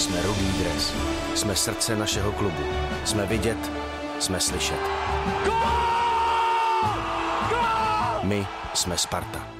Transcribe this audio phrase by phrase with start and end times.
[0.00, 0.92] Jsme rudý dres.
[1.34, 2.62] Jsme srdce našeho klubu.
[3.04, 3.70] Jsme vidět,
[4.18, 4.80] jsme slyšet.
[8.22, 9.59] My jsme Sparta.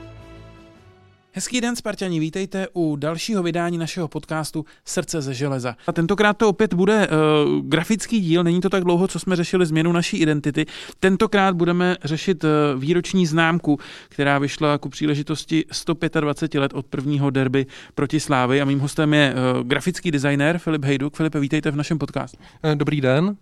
[1.32, 5.76] Hezký den, Spartani, vítejte u dalšího vydání našeho podcastu Srdce ze železa.
[5.86, 9.66] A tentokrát to opět bude uh, grafický díl, není to tak dlouho, co jsme řešili
[9.66, 10.66] změnu naší identity.
[11.00, 12.50] Tentokrát budeme řešit uh,
[12.80, 13.78] výroční známku,
[14.08, 19.34] která vyšla ku příležitosti 125 let od prvního derby proti Slávy a mým hostem je
[19.34, 21.16] uh, grafický designér Filip Hejduk.
[21.16, 22.38] Filipe, vítejte v našem podcastu.
[22.74, 23.36] Dobrý den.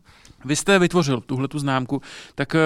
[0.44, 2.02] Vy jste vytvořil tuhle tu známku,
[2.34, 2.56] tak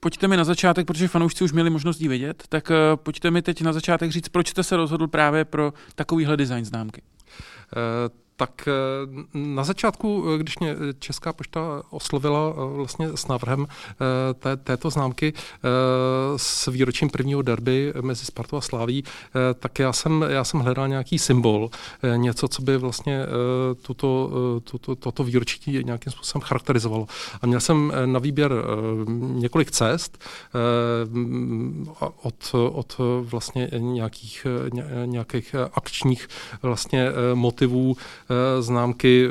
[0.00, 3.62] pojďte mi na začátek, protože fanoušci už měli možnost ji vidět, tak pojďte mi teď
[3.62, 7.02] na začátek říct, proč jste se rozhodl právě pro takovýhle design známky.
[8.12, 8.72] Uh tak eh,
[9.34, 13.66] na začátku, eh, když mě Česká pošta oslovila eh, vlastně s návrhem
[14.38, 15.32] té, této známky
[16.36, 19.04] s výročím prvního derby mezi Spartou a Sláví,
[19.58, 21.70] tak já jsem, já jsem hledal nějaký symbol,
[22.16, 23.26] něco, co by vlastně
[23.82, 24.30] tuto,
[24.64, 27.06] tuto, toto výročí nějakým způsobem charakterizovalo.
[27.42, 28.52] A měl jsem na výběr
[29.18, 30.24] několik cest
[32.22, 34.46] od, od vlastně nějakých,
[35.06, 36.28] nějakých akčních
[36.62, 37.96] vlastně motivů
[38.29, 38.29] Eh,
[38.60, 39.30] známky, eh,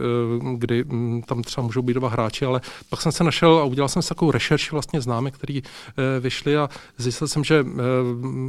[0.58, 3.90] kdy hm, tam třeba můžou být dva hráči, ale pak jsem se našel a udělal
[3.90, 7.66] jsem si takovou rešerši vlastně známek, který eh, vyšly a zjistil jsem, že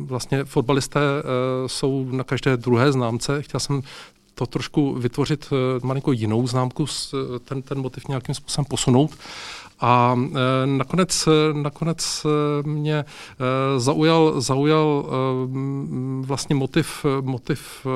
[0.04, 1.00] vlastně fotbalisté
[1.66, 3.42] jsou na každé druhé známce.
[3.42, 3.82] Chtěl jsem
[4.34, 5.50] to trošku vytvořit
[5.82, 6.86] malinko jinou známku,
[7.44, 9.10] ten, ten motiv nějakým způsobem posunout.
[9.80, 13.04] A e, nakonec, nakonec e, mě e,
[13.80, 15.04] zaujal, zaujal
[16.20, 17.86] vlastně motiv, motiv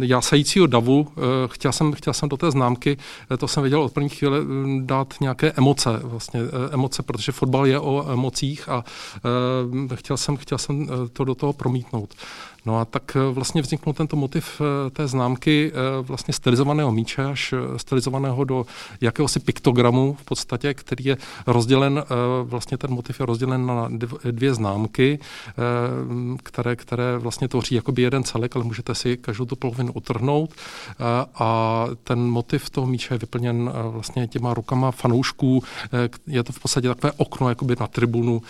[0.00, 1.08] jásajícího davu.
[1.46, 2.96] Chtěl jsem, chtěl jsem do té známky,
[3.38, 4.38] to jsem věděl od první chvíle,
[4.80, 8.84] dát nějaké emoce, vlastně emoce, protože fotbal je o emocích a
[9.94, 12.14] chtěl jsem, chtěl jsem to do toho promítnout.
[12.66, 14.60] No a tak vlastně vzniknul tento motiv
[14.92, 18.66] té známky vlastně stylizovaného míče až stylizovaného do
[19.00, 22.04] jakéhosi piktogramu v podstatě, který je rozdělen,
[22.42, 23.88] vlastně ten motiv je rozdělen na
[24.30, 25.18] dvě známky,
[26.42, 30.54] které, které vlastně tvoří jakoby jeden celek, ale můžete si každou tu polovinu utrhnout
[31.34, 35.62] a ten motiv toho míče je vyplněn vlastně těma rukama fanoušků.
[36.26, 38.42] Je to v podstatě takové okno jakoby na tribunu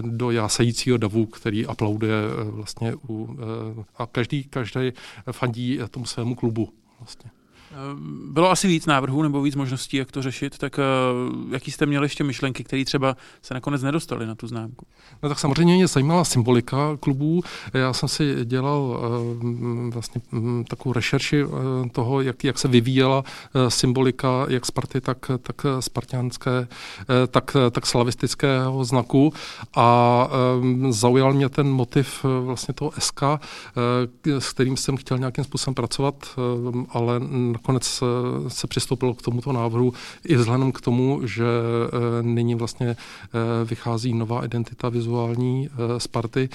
[0.00, 3.36] do jásajícího davu, který aplauduje vlastně u,
[3.80, 4.92] eh, a každý, každý
[5.32, 6.68] fandí tomu svému klubu.
[7.00, 7.35] Vlastně.
[7.76, 7.96] Eh,
[8.30, 10.82] bylo asi víc návrhů nebo víc možností, jak to řešit, tak eh,
[11.50, 14.86] jaký jste měli ještě myšlenky, které třeba se nakonec nedostaly na tu známku?
[15.22, 17.42] No tak samozřejmě mě zajímala symbolika klubů.
[17.74, 21.44] Já jsem si dělal eh, vlastně hm, takovou rešerši
[21.92, 23.24] toho, jak, jak se vyvíjela
[23.68, 26.68] symbolika jak Sparty, tak, tak spartianské,
[27.28, 29.32] tak, tak slavistického znaku
[29.76, 30.28] a
[30.90, 33.22] zaujal mě ten motiv vlastně toho SK,
[34.24, 36.14] s kterým jsem chtěl nějakým způsobem pracovat,
[36.88, 37.20] ale
[37.66, 38.02] nakonec
[38.48, 39.92] se přistoupilo k tomuto návrhu
[40.24, 46.48] i vzhledem k tomu, že eh, nyní vlastně eh, vychází nová identita vizuální eh, Sparty,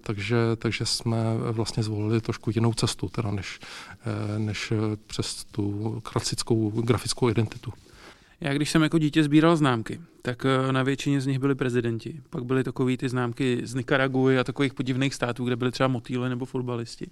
[0.00, 1.16] takže, takže jsme
[1.52, 3.58] vlastně zvolili trošku jinou cestu, teda než,
[4.38, 4.72] než
[5.06, 7.72] přes tu klasickou grafickou identitu.
[8.40, 12.20] Já když jsem jako dítě sbíral známky, tak na většině z nich byli prezidenti.
[12.30, 16.28] Pak byly takové ty známky z Nikaraguy a takových podivných států, kde byly třeba motýly
[16.28, 17.10] nebo fotbalisti.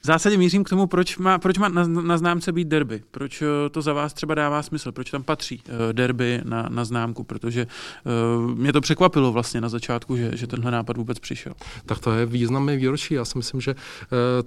[0.00, 3.02] V zásadě mířím k tomu, proč má, proč má na, na známce být derby.
[3.10, 6.84] Proč eh, to za vás třeba dává smysl, proč tam patří uh, derby na, na
[6.84, 11.52] známku, protože uh, mě to překvapilo vlastně na začátku, že, že tenhle nápad vůbec přišel.
[11.86, 13.14] Tak to je významný výročí.
[13.14, 13.78] Já si myslím, že uh,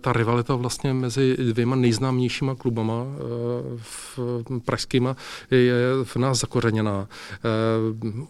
[0.01, 3.09] ta rivalita vlastně mezi dvěma nejznámějšíma klubama uh,
[3.77, 4.19] v,
[4.65, 5.15] pražskýma
[5.51, 7.07] je v nás zakořeněná.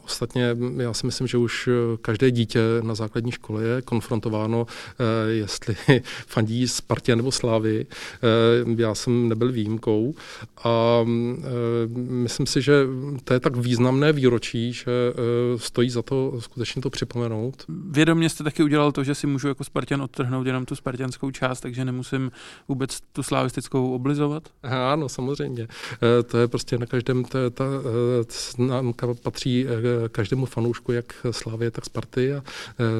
[0.05, 1.69] Ostatně já si myslím, že už
[2.01, 4.65] každé dítě na základní škole je konfrontováno,
[5.29, 5.75] jestli
[6.27, 7.85] fandí Spartě Spartě nebo Slávy.
[7.87, 10.13] Eh, já jsem nebyl výjimkou
[10.63, 12.85] a eh, myslím si, že
[13.23, 17.65] to je tak významné výročí, že eh, stojí za to skutečně to připomenout.
[17.91, 21.61] Vědomě jste taky udělal to, že si můžu jako Spartan odtrhnout jenom tu spartianskou část,
[21.61, 22.31] takže nemusím
[22.67, 24.49] vůbec tu slavistickou oblizovat?
[24.63, 25.67] Ano, samozřejmě.
[26.25, 27.65] To je prostě na každém, ta, ta
[28.55, 29.65] známka patří
[30.11, 32.43] každému fanoušku, jak Slávě, tak Sparty a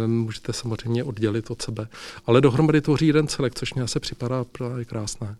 [0.07, 1.88] můžete samozřejmě oddělit od sebe.
[2.25, 5.36] Ale dohromady tvoří jeden celek, což mě se připadá právě krásné.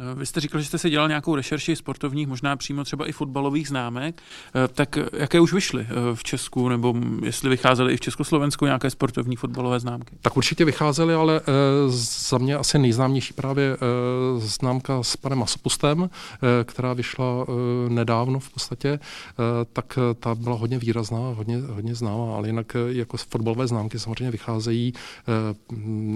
[0.00, 3.12] Eh, vy jste říkal, že jste si dělal nějakou rešerši sportovních, možná přímo třeba i
[3.12, 4.22] fotbalových známek.
[4.54, 9.36] Eh, tak jaké už vyšly v Česku, nebo jestli vycházely i v Československu nějaké sportovní
[9.36, 10.16] fotbalové známky?
[10.20, 11.40] Tak určitě vycházely, ale
[11.88, 13.76] za mě asi nejznámější právě
[14.36, 16.10] známka s panem Masopustem,
[16.64, 17.46] která vyšla
[17.88, 18.98] nedávno v podstatě,
[19.72, 24.92] tak ta byla hodně výrazná, hodně, hodně známá, ale jinak jako fotbalové známky samozřejmě vycházejí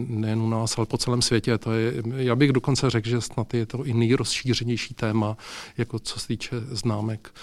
[0.09, 1.59] nejen u nás, ale po celém světě.
[1.59, 5.37] To je, já bych dokonce řekl, že snad je to i nejrozšířenější téma,
[5.77, 7.35] jako co se týče známek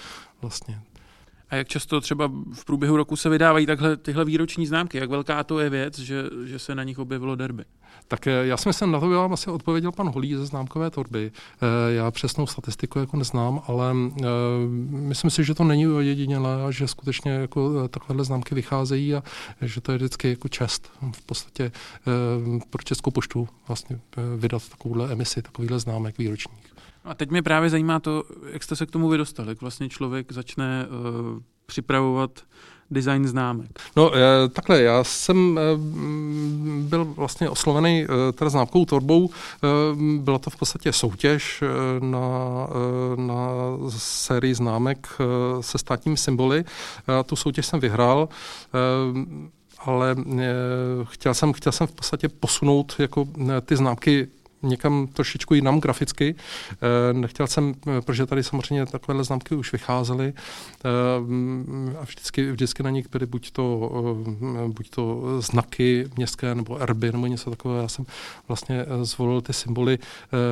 [0.42, 0.80] vlastně.
[1.52, 4.98] A jak často třeba v průběhu roku se vydávají takhle tyhle výroční známky?
[4.98, 7.64] Jak velká to je věc, že, že se na nich objevilo derby?
[8.08, 11.32] Tak eh, já si myslím, na to vám asi odpověděl pan Holí ze známkové torby.
[11.32, 14.24] Eh, já přesnou statistiku jako neznám, ale eh,
[14.90, 19.22] myslím si, že to není ojedinělé a že skutečně jako takovéhle známky vycházejí a
[19.62, 21.72] že to je vždycky jako čest v podstatě
[22.70, 24.00] pro Českou poštu vlastně
[24.36, 26.72] vydat takovouhle emisi, takovýhle známek výročních.
[27.04, 30.32] A teď mě právě zajímá to, jak jste se k tomu vydostali, jak vlastně člověk
[30.32, 32.30] začne uh, připravovat
[32.90, 33.78] design známek?
[33.96, 34.10] No
[34.52, 35.62] takhle, já jsem eh,
[36.88, 39.30] byl vlastně oslovený eh, teda známkou Torbou.
[40.18, 41.62] Byla to v podstatě soutěž
[42.00, 42.20] na,
[43.16, 43.48] na
[43.88, 45.08] sérii známek
[45.60, 46.64] se státními symboly.
[47.26, 48.28] Tu soutěž jsem vyhrál
[49.84, 50.16] ale
[51.04, 53.28] chtěl jsem, chtěl jsem v podstatě posunout jako
[53.64, 54.28] ty známky
[54.62, 56.34] někam trošičku jinam graficky.
[56.72, 60.32] Eh, nechtěl jsem, eh, protože tady samozřejmě takovéhle známky už vycházely
[60.84, 63.92] eh, a vždycky, vždycky na nich byly buď to,
[64.66, 67.82] buď to znaky městské nebo erby nebo něco takového.
[67.82, 68.06] Já jsem
[68.48, 69.98] vlastně zvolil ty symboly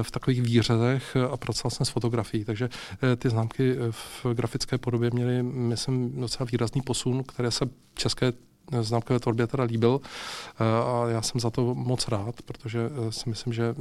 [0.03, 2.69] v takových výřezech a pracoval jsem s fotografií, takže
[3.17, 7.65] ty známky v grafické podobě měly, myslím, docela výrazný posun, které se
[7.95, 8.33] české
[8.81, 13.29] známkové tvorbě teda líbil eh, a já jsem za to moc rád, protože eh, si
[13.29, 13.75] myslím, že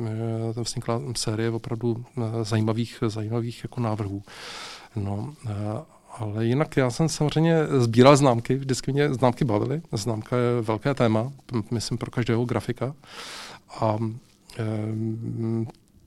[0.50, 2.06] eh, tam vznikla série opravdu
[2.42, 4.24] zajímavých, zajímavých jako návrhů.
[4.96, 5.34] No,
[6.18, 9.82] ale jinak já jsem samozřejmě sbíral známky, vždycky mě známky bavily.
[9.92, 11.32] Známka je velké téma,
[11.72, 12.96] myslím pro každého grafika.
[13.80, 13.98] A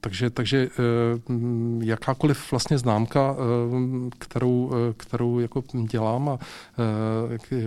[0.04, 6.38] takže, takže eh, jakákoliv vlastně známka, eh, kterou, eh, kterou jako dělám a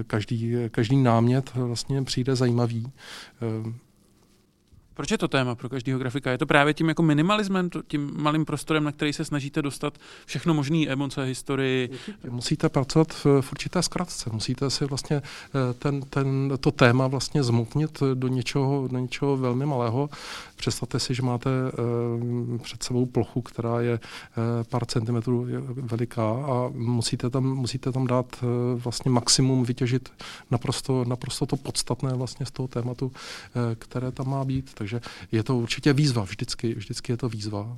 [0.08, 2.92] každý, každý námět vlastně přijde zajímavý.
[4.96, 6.32] Proč je to téma pro každého grafika?
[6.32, 10.54] Je to právě tím jako minimalismem, tím malým prostorem, na který se snažíte dostat všechno
[10.54, 11.90] možné emoce, historii?
[12.30, 14.30] Musíte pracovat v, v určité zkratce.
[14.34, 15.22] Musíte si vlastně
[15.80, 20.10] ten, ten, to téma vlastně zmutnit do něčeho, do něčeho velmi malého,
[20.56, 26.70] Představte si, že máte eh, před sebou plochu, která je eh, pár centimetrů veliká a
[26.74, 28.46] musíte tam, musíte tam dát eh,
[28.76, 30.10] vlastně maximum, vytěžit
[30.52, 33.12] naprosto, naprosto to podstatné vlastně z toho tématu,
[33.76, 34.74] které tam má být.
[34.86, 35.02] Takže
[35.32, 37.78] je to určitě výzva, vždycky, vždycky je to výzva.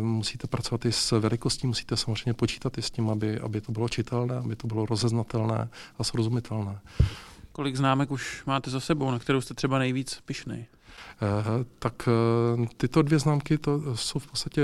[0.00, 3.88] Musíte pracovat i s velikostí, musíte samozřejmě počítat i s tím, aby, aby to bylo
[3.88, 5.68] čitelné, aby to bylo rozeznatelné
[5.98, 6.78] a srozumitelné.
[7.52, 10.66] Kolik známek už máte za sebou, na kterou jste třeba nejvíc pišnej?
[11.22, 14.62] Eh, tak eh, tyto dvě známky to jsou v podstatě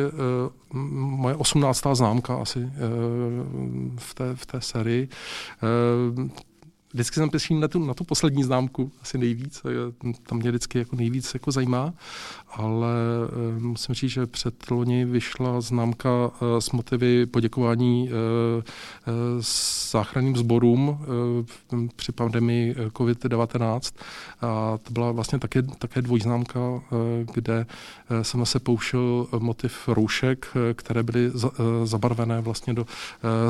[0.72, 2.72] moje osmnáctá známka asi
[3.96, 5.08] v té, v té sérii.
[6.92, 9.62] Vždycky jsem pěšný na tu, na tu poslední známku asi nejvíc,
[10.26, 11.92] tam mě vždycky jako nejvíc jako zajímá,
[12.54, 12.88] ale
[13.56, 18.62] uh, musím říct, že před loni vyšla známka uh, s motivy poděkování uh,
[19.40, 20.98] s záchranným sborům
[21.96, 23.94] při pandemii COVID-19
[24.40, 26.60] a to byla vlastně také, také dvojznámka,
[27.34, 27.66] kde
[28.22, 31.50] jsem se poušel motiv roušek, které byly za,
[31.84, 32.86] zabarvené vlastně do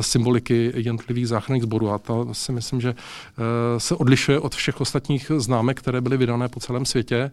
[0.00, 1.90] symboliky jednotlivých záchranných sborů.
[1.90, 2.94] A to si myslím, že
[3.37, 3.37] Eh,
[3.78, 7.30] se odlišuje od všech ostatních známek, které byly vydané po celém světě.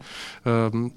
[0.67, 0.91] Ehm,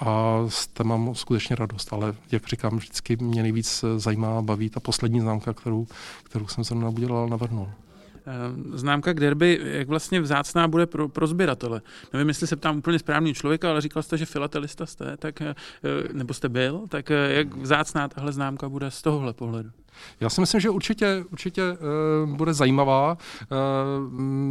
[0.00, 4.80] a z té mám skutečně radost, ale jak říkám, vždycky mě nejvíc zajímá, baví ta
[4.80, 5.86] poslední známka, kterou,
[6.22, 7.68] kterou jsem zrovna udělal, navrhnul.
[8.26, 11.82] Ehm, známka k derby, jak vlastně vzácná bude pro, pro sběratele.
[12.12, 15.54] Nevím, jestli se ptám úplně správný člověka, ale říkal jste, že filatelista jste, tak, eh,
[16.12, 19.70] nebo jste byl, tak eh, jak vzácná tahle známka bude z tohohle pohledu?
[20.20, 23.18] Já si myslím, že určitě, určitě uh, bude zajímavá.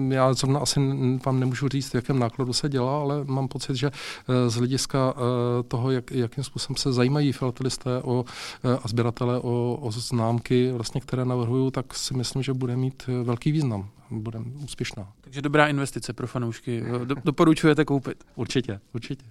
[0.07, 0.79] Uh, já zrovna asi
[1.25, 5.21] vám nemůžu říct, jakém nákladu se dělá, ale mám pocit, že uh, z hlediska uh,
[5.67, 8.25] toho, jak, jakým způsobem se zajímají filatelisté o,
[8.63, 13.09] uh, a sběratele o, o známky, vlastně, které navrhují, tak si myslím, že bude mít
[13.23, 13.89] velký význam.
[14.11, 15.07] Bude úspěšná.
[15.21, 16.83] Takže dobrá investice pro fanoušky.
[17.05, 18.23] Do, doporučujete koupit?
[18.35, 19.25] Určitě, určitě.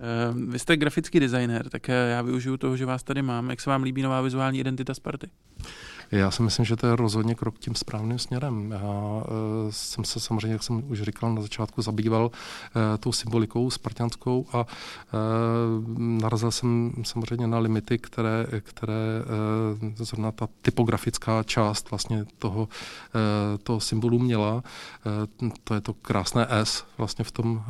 [0.00, 3.50] Uh, vy jste grafický designer, tak já využiju toho, že vás tady mám.
[3.50, 5.30] Jak se vám líbí nová vizuální identita Sparty?
[6.10, 8.72] Já si myslím, že to je rozhodně krok tím správným směrem.
[8.72, 9.22] Já
[9.70, 12.30] jsem se samozřejmě, jak jsem už říkal na začátku, zabýval
[13.00, 14.66] tou symbolikou spartianskou a
[15.96, 19.22] narazil jsem samozřejmě na limity, které, které
[19.94, 22.68] zrovna ta typografická část vlastně toho,
[23.62, 24.62] toho symbolu měla.
[25.64, 27.64] To je to krásné S vlastně v tom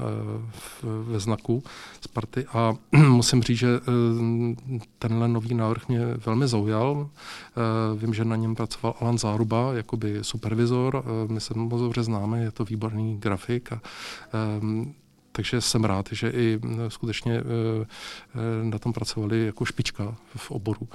[0.83, 1.63] ve znaku
[2.01, 2.75] Sparty a
[3.09, 3.69] musím říct, že
[4.99, 7.09] tenhle nový návrh mě velmi zaujal.
[7.97, 11.05] Vím, že na něm pracoval Alan Záruba, jakoby supervizor.
[11.29, 13.81] My se moc dobře známe, je to výborný grafik a
[15.33, 17.43] takže jsem rád, že i skutečně
[18.63, 20.89] na tom pracovali jako špička v oboru.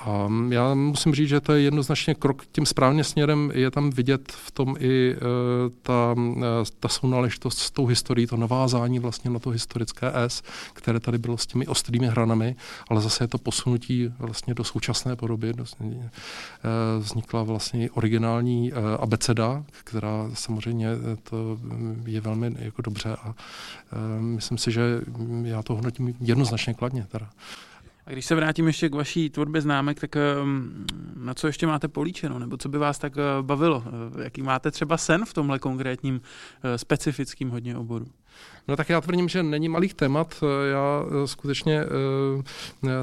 [0.00, 3.50] A já musím říct, že to je jednoznačně krok tím správným směrem.
[3.54, 5.20] Je tam vidět v tom i uh,
[5.82, 6.42] ta, uh,
[6.80, 10.42] ta sounáležitost s tou historií, to navázání vlastně na to historické S,
[10.72, 12.56] které tady bylo s těmi ostrými hranami,
[12.88, 15.52] ale zase je to posunutí vlastně do současné podoby.
[15.52, 15.94] Do, uh,
[16.98, 20.88] vznikla vlastně originální abeceda, která samozřejmě
[21.22, 21.58] to
[22.06, 23.34] je velmi jako dobře a
[24.20, 25.00] myslím si, že
[25.44, 27.06] já to hodnotím jednoznačně kladně.
[27.08, 27.30] Teda.
[28.06, 31.88] A když se vrátím ještě k vaší tvorbě známek, tak ehm, na co ještě máte
[31.88, 33.84] políčeno, nebo co by vás tak eh, bavilo?
[33.86, 36.20] Eh, jaký máte třeba sen v tomhle konkrétním
[36.62, 38.06] eh, specifickým hodně oboru?
[38.68, 40.44] No tak já tvrdím, že není malých témat.
[40.70, 41.84] Já skutečně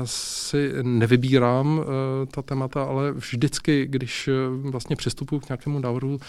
[0.05, 1.85] si nevybírám
[2.31, 4.29] ta témata, ale vždycky, když
[4.61, 6.19] vlastně přistupuji k nějakému návrhu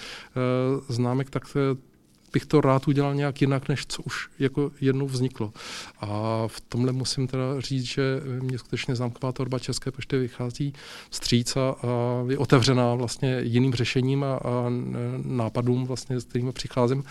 [0.89, 1.57] známek, tak
[2.33, 5.53] bych to rád udělal nějak jinak, než co už jako jednou vzniklo.
[6.01, 8.03] A v tomhle musím teda říct, že
[8.41, 10.73] mě skutečně zámková torba České pošty vychází
[11.11, 11.77] vstříc a, a
[12.29, 14.71] je otevřená vlastně jiným řešením a, a
[15.25, 17.05] nápadům, vlastně, s kterými přicházím.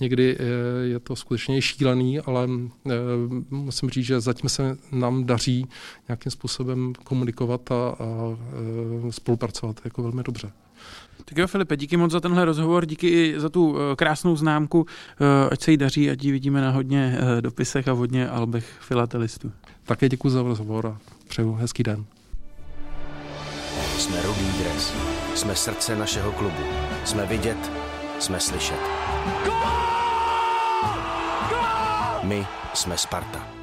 [0.00, 0.44] Někdy eh,
[0.86, 2.48] je to skutečně šílený, ale
[2.86, 2.90] eh,
[3.50, 5.66] musím říct, že zatím se nám daří
[6.08, 8.36] nějakým způsobem komunikovat a, a
[9.08, 10.52] eh, spolupracovat jako velmi dobře.
[11.24, 14.86] Tak jo, Filipe, díky moc za tenhle rozhovor, díky i za tu eh, krásnou známku,
[14.86, 18.66] eh, ať se jí daří, ať ji vidíme na hodně eh, dopisech a hodně albech
[18.80, 19.52] filatelistů.
[19.84, 22.04] Také děkuji za rozhovor a přeju hezký den.
[23.98, 24.94] Jsme Rudý dres.
[25.34, 26.62] Jsme srdce našeho klubu.
[27.04, 27.70] Jsme vidět,
[28.18, 28.80] jsme slyšet.
[32.22, 33.59] My jsme Sparta.